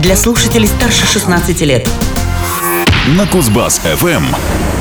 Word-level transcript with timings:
для 0.00 0.16
слушателей 0.16 0.66
старше 0.66 1.06
16 1.06 1.60
лет. 1.62 1.88
На 3.16 3.26
Кузбасс-ФМ. 3.26 4.24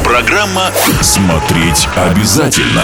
Программа 0.04 0.72
«Смотреть 1.02 1.88
обязательно». 1.96 2.84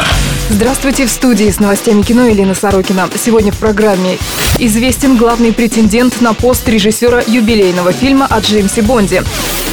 Здравствуйте, 0.50 1.06
в 1.06 1.10
студии 1.10 1.50
с 1.50 1.60
новостями 1.60 2.02
кино 2.02 2.28
Елена 2.28 2.54
Сорокина. 2.54 3.10
Сегодня 3.16 3.52
в 3.52 3.58
программе 3.58 4.18
известен 4.60 5.18
главный 5.18 5.54
претендент 5.54 6.22
на 6.22 6.34
пост 6.34 6.68
режиссера 6.68 7.22
юбилейного 7.26 7.94
фильма 7.94 8.28
о 8.30 8.40
Джеймсе 8.40 8.82
Бонде. 8.82 9.24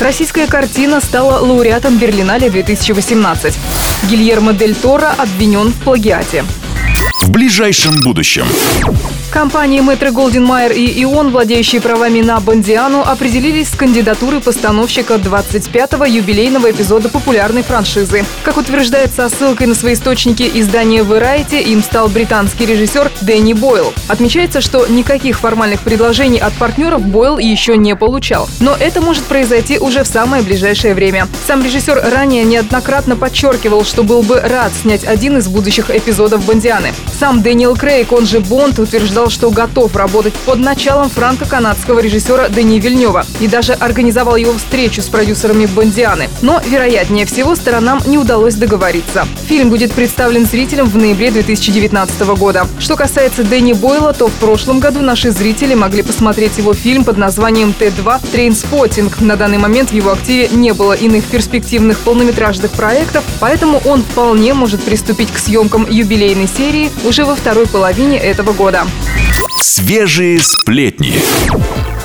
Российская 0.00 0.46
картина 0.46 1.00
стала 1.00 1.38
лауреатом 1.44 1.98
Берлинале 1.98 2.48
2018. 2.48 3.58
Гильермо 4.08 4.52
Дель 4.52 4.74
Торо 4.74 5.12
обвинен 5.18 5.68
в 5.68 5.76
плагиате. 5.82 6.44
Ближайшем 7.33 7.95
будущем. 8.03 8.45
Компании 9.32 9.81
Метро 9.81 10.12
Голден 10.12 10.45
Майер 10.45 10.73
и 10.73 11.03
Ион, 11.05 11.31
владеющие 11.31 11.81
правами 11.81 12.21
на 12.21 12.39
Бондиану, 12.39 13.01
определились 13.01 13.71
с 13.71 13.75
кандидатурой 13.75 14.40
постановщика 14.40 15.14
25-го 15.14 16.04
юбилейного 16.04 16.71
эпизода 16.71 17.09
популярной 17.09 17.63
франшизы. 17.63 18.26
Как 18.43 18.59
утверждает 18.59 19.14
со 19.14 19.31
ссылкой 19.31 19.68
на 19.68 19.75
свои 19.75 19.95
источники 19.95 20.43
издания 20.53 21.00
Variety, 21.00 21.63
им 21.63 21.82
стал 21.82 22.09
британский 22.09 22.67
режиссер 22.67 23.11
Дэнни 23.23 23.54
Бойл. 23.54 23.95
Отмечается, 24.07 24.61
что 24.61 24.87
никаких 24.87 25.39
формальных 25.39 25.81
предложений 25.81 26.40
от 26.40 26.53
партнеров 26.53 27.01
Бойл 27.01 27.39
еще 27.39 27.79
не 27.79 27.96
получал. 27.96 28.51
Но 28.61 28.76
это 28.79 29.01
может 29.01 29.25
произойти 29.25 29.79
уже 29.79 30.04
в 30.04 30.09
самое 30.09 30.43
ближайшее 30.43 30.93
время. 30.93 31.26
Сам 31.46 31.64
режиссер 31.64 31.99
ранее 32.12 32.45
неоднократно 32.45 33.17
подчеркивал, 33.17 33.87
что 33.87 34.03
был 34.03 34.23
бы 34.23 34.39
рад 34.39 34.73
снять 34.83 35.05
один 35.05 35.39
из 35.39 35.48
будущих 35.48 35.89
эпизодов 35.89 36.45
Бондианы. 36.45 36.92
Сам 37.22 37.41
Дэниел 37.41 37.77
Крейг, 37.77 38.11
он 38.11 38.27
же 38.27 38.41
Бонд, 38.41 38.81
утверждал, 38.81 39.31
что 39.31 39.53
готов 39.53 39.94
работать 39.94 40.34
под 40.44 40.58
началом 40.58 41.08
франко-канадского 41.08 42.00
режиссера 42.00 42.48
Дени 42.48 42.81
Вильнева 42.81 43.25
и 43.39 43.47
даже 43.47 43.75
организовал 43.75 44.34
его 44.34 44.53
встречу 44.55 45.03
с 45.03 45.06
продюсерами 45.06 45.67
Бондианы. 45.67 46.28
Но, 46.43 46.61
вероятнее 46.67 47.25
всего, 47.25 47.55
сторонам 47.55 48.00
не 48.06 48.19
удалось 48.19 48.56
договориться. 48.56 49.28
Фильм 49.47 49.70
будет 49.70 49.93
представлен 49.93 50.47
зрителям 50.47 50.89
в 50.89 50.97
ноябре 50.97 51.31
2019 51.31 52.23
года. 52.37 52.67
Что 52.81 52.97
касается 52.97 53.45
Дэнни 53.45 53.75
Бойла, 53.75 54.12
то 54.12 54.27
в 54.27 54.33
прошлом 54.33 54.81
году 54.81 54.98
наши 54.98 55.31
зрители 55.31 55.75
могли 55.75 56.03
посмотреть 56.03 56.59
его 56.59 56.75
фильм 56.75 57.05
под 57.05 57.19
названием 57.19 57.73
Т-2 57.73 58.33
«Трейнспотинг». 58.33 59.20
На 59.20 59.37
данный 59.37 59.59
момент 59.59 59.91
в 59.91 59.95
его 59.95 60.11
активе 60.11 60.48
не 60.48 60.73
было 60.73 60.95
иных 60.95 61.25
перспективных 61.27 61.98
полнометражных 61.98 62.73
проектов, 62.73 63.23
поэтому 63.39 63.81
он 63.84 64.03
вполне 64.03 64.55
может 64.55 64.83
приступить 64.83 65.31
к 65.31 65.39
съемкам 65.39 65.89
юбилейной 65.89 66.48
серии 66.48 66.91
уже 67.05 67.12
во 67.21 67.35
второй 67.37 67.67
половине 67.67 68.19
этого 68.19 68.55
года. 68.55 68.87
Свежие 69.61 70.39
сплетни. 70.41 71.13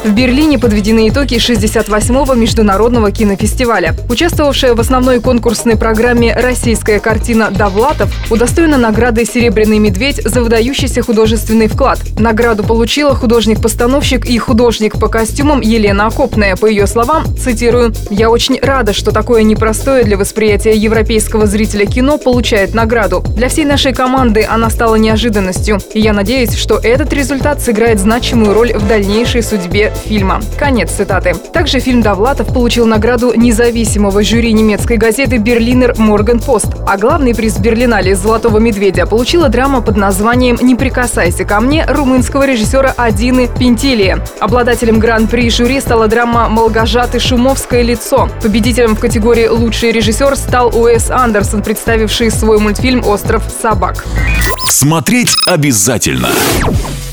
В 0.08 0.14
Берлине 0.14 0.58
подведены 0.58 1.10
итоги 1.10 1.36
68-го 1.36 2.34
международного 2.34 3.12
кинофестиваля. 3.12 3.94
Участвовавшая 4.10 4.74
в 4.74 4.80
основной 4.80 5.20
конкурсной 5.20 5.76
программе 5.76 6.34
российская 6.34 7.02
картина 7.02 7.52
«Довлатов» 7.52 8.10
удостоена 8.32 8.78
награды 8.78 9.26
«Серебряный 9.26 9.80
медведь» 9.80 10.22
за 10.24 10.42
выдающийся 10.42 11.02
художественный 11.02 11.68
вклад. 11.68 12.00
Награду 12.18 12.64
получила 12.64 13.14
художник-постановщик 13.16 14.26
и 14.26 14.38
художник 14.38 14.98
по 14.98 15.10
костюмам 15.10 15.60
Елена 15.60 16.08
Окопная. 16.08 16.56
По 16.56 16.68
ее 16.68 16.88
словам, 16.88 17.26
цитирую, 17.36 17.94
«Я 18.10 18.30
очень 18.30 18.60
рада, 18.62 18.94
что 18.94 19.12
такое 19.12 19.44
непростое 19.44 20.06
для 20.06 20.16
восприятия 20.16 20.72
европейского 20.74 21.48
зрителя 21.48 21.86
кино 21.86 22.18
получает 22.18 22.74
награду. 22.74 23.26
Для 23.36 23.50
всей 23.50 23.66
нашей 23.66 23.94
команды 23.94 24.48
она 24.50 24.70
стала 24.70 24.96
неожиданностью. 24.96 25.80
И 25.94 26.00
я 26.00 26.14
надеюсь, 26.14 26.56
что 26.56 26.80
этот 26.82 27.12
результат 27.12 27.62
сыграет 27.62 28.00
значимую 28.00 28.54
роль 28.54 28.72
в 28.72 28.88
дальнейшей 28.88 29.44
судьбе 29.44 29.92
фильма. 29.98 30.42
Конец 30.58 30.92
цитаты. 30.92 31.36
Также 31.54 31.80
фильм 31.80 32.02
«Довлатов» 32.02 32.54
получил 32.54 32.86
награду 32.86 33.34
независимого 33.36 34.24
жюри 34.24 34.54
немецкой 34.54 34.98
газеты 34.98 35.38
«Берлинер 35.38 35.96
Морган 35.98 36.40
Пост», 36.40 36.68
а 36.88 36.98
главный 36.98 37.36
приз 37.36 37.58
Берлинале 37.58 38.16
«Золотого 38.16 38.60
медведя» 38.60 39.06
получила 39.06 39.50
драма 39.50 39.82
под 39.82 39.98
названием 39.98 40.58
«Не 40.62 40.76
прикасайся 40.76 41.46
ко 41.46 41.60
мне» 41.60 41.86
румынского 41.88 42.46
режиссера 42.46 42.94
Адины 42.96 43.48
Пентилия. 43.48 44.24
Обладателем 44.40 45.00
гран-при 45.00 45.50
жюри 45.50 45.80
стала 45.82 46.08
драма 46.08 46.50
«Молгожаты 46.50 47.20
Шумовское 47.20 47.82
лицо». 47.82 48.30
Победителем 48.42 48.96
в 48.96 49.00
категории 49.00 49.48
«Лучший 49.48 49.92
режиссер» 49.92 50.36
стал 50.36 50.70
Уэс 50.76 51.12
Андерсон, 51.12 51.62
представивший 51.62 52.32
свой 52.32 52.60
мультфильм 52.60 53.06
«Остров 53.06 53.44
собак». 53.62 54.06
Смотреть 54.70 55.36
обязательно. 55.48 56.30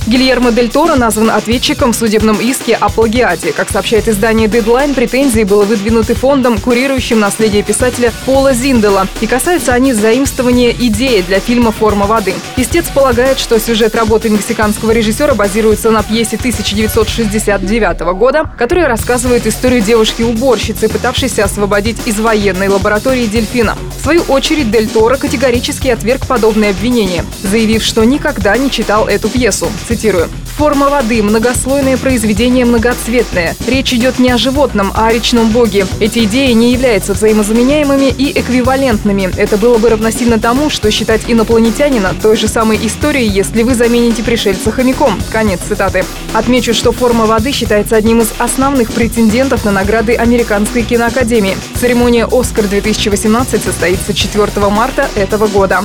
Гильермо 0.06 0.52
Дель 0.52 0.68
Торо 0.68 0.96
назван 0.96 1.30
ответчиком 1.30 1.92
в 1.92 1.96
судебном 1.96 2.38
иске 2.38 2.74
о 2.74 2.90
плагиате. 2.90 3.52
Как 3.52 3.70
сообщает 3.70 4.06
издание 4.06 4.48
Deadline, 4.48 4.92
претензии 4.92 5.44
было 5.44 5.64
выдвинуты 5.64 6.14
фондом, 6.14 6.58
курирующим 6.58 7.18
наследие 7.18 7.62
писателя 7.62 8.12
Пола 8.26 8.52
Зиндела. 8.52 9.06
И 9.22 9.26
касаются 9.26 9.72
они 9.72 9.94
заимствования 9.94 10.72
идеи 10.72 11.22
для 11.22 11.40
фильма 11.40 11.72
«Форма 11.72 12.04
воды». 12.04 12.34
Истец 12.58 12.86
полагает, 12.88 13.38
что 13.38 13.58
сюжет 13.58 13.94
работы 13.94 14.28
мексиканского 14.28 14.90
режиссера 14.90 15.34
базируется 15.34 15.90
на 15.90 16.02
пьесе 16.02 16.36
1969 16.36 18.00
года, 18.14 18.50
которая 18.58 18.88
рассказывает 18.88 19.46
историю 19.46 19.80
девушки-уборщицы, 19.80 20.90
пытавшейся 20.90 21.44
освободить 21.44 22.06
из 22.06 22.20
военной 22.20 22.68
лаборатории 22.68 23.26
дельфина. 23.26 23.74
Свою 24.04 24.20
очередь, 24.24 24.70
Дель 24.70 24.86
Торо 24.86 25.16
категорически 25.16 25.88
отверг 25.88 26.26
подобные 26.26 26.72
обвинения, 26.72 27.24
заявив, 27.42 27.82
что 27.82 28.04
никогда 28.04 28.54
не 28.58 28.70
читал 28.70 29.08
эту 29.08 29.30
пьесу. 29.30 29.66
Цитирую. 29.88 30.28
Форма 30.56 30.88
воды– 30.88 31.20
многослойное 31.24 31.96
произведение 31.96 32.64
многоцветное. 32.64 33.56
Речь 33.66 33.92
идет 33.92 34.20
не 34.20 34.30
о 34.30 34.38
животном, 34.38 34.92
а 34.94 35.08
о 35.08 35.12
речном 35.12 35.48
боге. 35.50 35.84
Эти 35.98 36.20
идеи 36.24 36.52
не 36.52 36.72
являются 36.72 37.12
взаимозаменяемыми 37.14 38.14
и 38.16 38.38
эквивалентными. 38.38 39.32
Это 39.36 39.56
было 39.56 39.78
бы 39.78 39.88
равносильно 39.88 40.38
тому, 40.38 40.70
что 40.70 40.92
считать 40.92 41.22
инопланетянина 41.26 42.14
той 42.22 42.36
же 42.36 42.46
самой 42.46 42.78
историей, 42.86 43.28
если 43.28 43.64
вы 43.64 43.74
замените 43.74 44.22
пришельца 44.22 44.70
хомяком. 44.70 45.18
Конец 45.32 45.58
цитаты. 45.66 46.04
Отмечу, 46.34 46.72
что 46.72 46.92
форма 46.92 47.26
воды 47.26 47.50
считается 47.50 47.96
одним 47.96 48.20
из 48.20 48.28
основных 48.38 48.92
претендентов 48.92 49.64
на 49.64 49.72
награды 49.72 50.14
Американской 50.14 50.82
киноакадемии. 50.82 51.56
Церемония 51.80 52.26
«Оскар-2018» 52.26 53.72
состоится 53.94 54.14
4 54.14 54.68
марта 54.70 55.08
этого 55.14 55.46
года. 55.46 55.82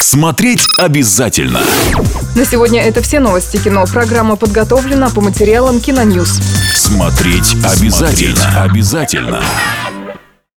Смотреть 0.00 0.66
обязательно. 0.78 1.60
На 2.34 2.44
сегодня 2.44 2.82
это 2.82 3.02
все 3.02 3.20
новости 3.20 3.56
кино. 3.56 3.84
Программа 3.86 4.36
подготовлена 4.36 5.10
по 5.10 5.20
материалам 5.20 5.80
Киноньюз. 5.80 6.40
Смотреть 6.74 7.54
обязательно. 7.64 8.36
Смотреть 8.36 8.70
обязательно. 8.70 9.42